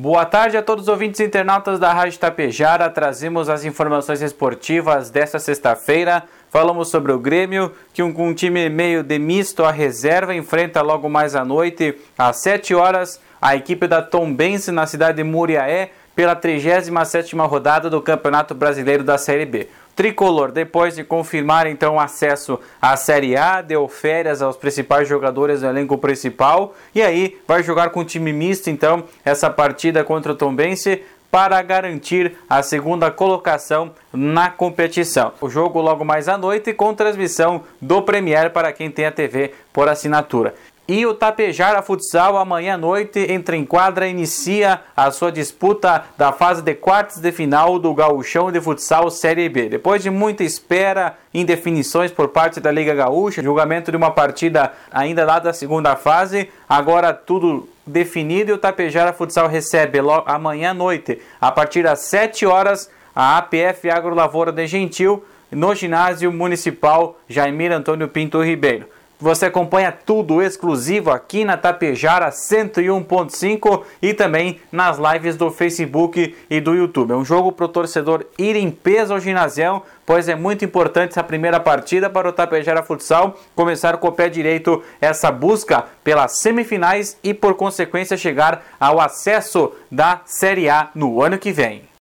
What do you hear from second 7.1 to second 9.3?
o Grêmio, que um, um time meio de